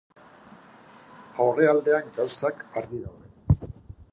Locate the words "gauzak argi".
2.17-3.03